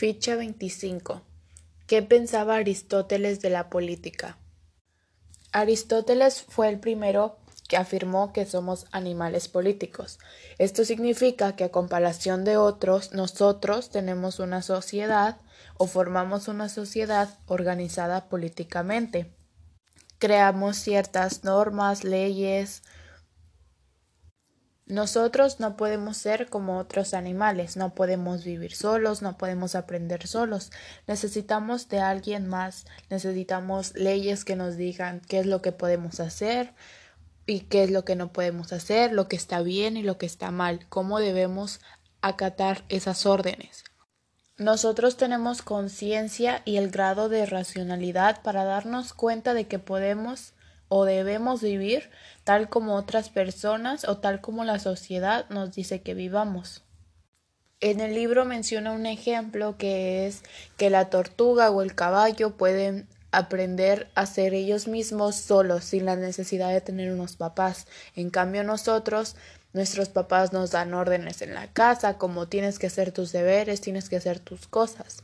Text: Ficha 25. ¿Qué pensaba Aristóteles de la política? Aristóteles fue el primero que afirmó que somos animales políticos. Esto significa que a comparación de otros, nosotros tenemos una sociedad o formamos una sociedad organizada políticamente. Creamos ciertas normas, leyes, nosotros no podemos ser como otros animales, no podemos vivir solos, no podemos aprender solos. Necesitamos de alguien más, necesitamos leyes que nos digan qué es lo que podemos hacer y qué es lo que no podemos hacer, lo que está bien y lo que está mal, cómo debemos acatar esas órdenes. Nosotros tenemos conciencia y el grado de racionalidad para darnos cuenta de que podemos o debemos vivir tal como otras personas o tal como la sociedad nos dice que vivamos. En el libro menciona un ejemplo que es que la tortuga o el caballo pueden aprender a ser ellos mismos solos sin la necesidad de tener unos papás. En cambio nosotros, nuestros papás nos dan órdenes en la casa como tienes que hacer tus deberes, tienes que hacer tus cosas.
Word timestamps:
Ficha 0.00 0.34
25. 0.34 1.20
¿Qué 1.86 2.00
pensaba 2.00 2.54
Aristóteles 2.54 3.42
de 3.42 3.50
la 3.50 3.68
política? 3.68 4.38
Aristóteles 5.52 6.40
fue 6.40 6.70
el 6.70 6.80
primero 6.80 7.36
que 7.68 7.76
afirmó 7.76 8.32
que 8.32 8.46
somos 8.46 8.86
animales 8.92 9.48
políticos. 9.48 10.18
Esto 10.56 10.86
significa 10.86 11.54
que 11.54 11.64
a 11.64 11.70
comparación 11.70 12.44
de 12.44 12.56
otros, 12.56 13.12
nosotros 13.12 13.90
tenemos 13.90 14.38
una 14.38 14.62
sociedad 14.62 15.36
o 15.76 15.86
formamos 15.86 16.48
una 16.48 16.70
sociedad 16.70 17.38
organizada 17.44 18.30
políticamente. 18.30 19.30
Creamos 20.18 20.78
ciertas 20.78 21.44
normas, 21.44 22.04
leyes, 22.04 22.84
nosotros 24.90 25.60
no 25.60 25.76
podemos 25.76 26.16
ser 26.16 26.48
como 26.48 26.78
otros 26.78 27.14
animales, 27.14 27.76
no 27.76 27.94
podemos 27.94 28.44
vivir 28.44 28.74
solos, 28.74 29.22
no 29.22 29.38
podemos 29.38 29.74
aprender 29.74 30.26
solos. 30.26 30.70
Necesitamos 31.06 31.88
de 31.88 32.00
alguien 32.00 32.48
más, 32.48 32.86
necesitamos 33.08 33.94
leyes 33.94 34.44
que 34.44 34.56
nos 34.56 34.76
digan 34.76 35.20
qué 35.28 35.40
es 35.40 35.46
lo 35.46 35.62
que 35.62 35.72
podemos 35.72 36.18
hacer 36.18 36.74
y 37.46 37.60
qué 37.60 37.84
es 37.84 37.90
lo 37.90 38.04
que 38.04 38.16
no 38.16 38.32
podemos 38.32 38.72
hacer, 38.72 39.12
lo 39.12 39.28
que 39.28 39.36
está 39.36 39.62
bien 39.62 39.96
y 39.96 40.02
lo 40.02 40.18
que 40.18 40.26
está 40.26 40.50
mal, 40.50 40.86
cómo 40.88 41.20
debemos 41.20 41.80
acatar 42.20 42.84
esas 42.88 43.26
órdenes. 43.26 43.84
Nosotros 44.58 45.16
tenemos 45.16 45.62
conciencia 45.62 46.62
y 46.64 46.76
el 46.76 46.90
grado 46.90 47.28
de 47.28 47.46
racionalidad 47.46 48.42
para 48.42 48.64
darnos 48.64 49.14
cuenta 49.14 49.54
de 49.54 49.66
que 49.66 49.78
podemos 49.78 50.52
o 50.90 51.04
debemos 51.04 51.62
vivir 51.62 52.10
tal 52.44 52.68
como 52.68 52.96
otras 52.96 53.30
personas 53.30 54.06
o 54.06 54.18
tal 54.18 54.40
como 54.42 54.64
la 54.64 54.78
sociedad 54.78 55.48
nos 55.48 55.72
dice 55.72 56.02
que 56.02 56.14
vivamos. 56.14 56.82
En 57.80 58.00
el 58.00 58.12
libro 58.12 58.44
menciona 58.44 58.92
un 58.92 59.06
ejemplo 59.06 59.78
que 59.78 60.26
es 60.26 60.42
que 60.76 60.90
la 60.90 61.08
tortuga 61.08 61.70
o 61.70 61.80
el 61.80 61.94
caballo 61.94 62.56
pueden 62.56 63.08
aprender 63.30 64.10
a 64.16 64.26
ser 64.26 64.52
ellos 64.52 64.88
mismos 64.88 65.36
solos 65.36 65.84
sin 65.84 66.04
la 66.04 66.16
necesidad 66.16 66.70
de 66.72 66.80
tener 66.80 67.12
unos 67.12 67.36
papás. 67.36 67.86
En 68.16 68.30
cambio 68.30 68.64
nosotros, 68.64 69.36
nuestros 69.72 70.08
papás 70.08 70.52
nos 70.52 70.72
dan 70.72 70.92
órdenes 70.92 71.40
en 71.40 71.54
la 71.54 71.68
casa 71.68 72.18
como 72.18 72.48
tienes 72.48 72.80
que 72.80 72.88
hacer 72.88 73.12
tus 73.12 73.30
deberes, 73.30 73.80
tienes 73.80 74.08
que 74.08 74.16
hacer 74.16 74.40
tus 74.40 74.66
cosas. 74.66 75.22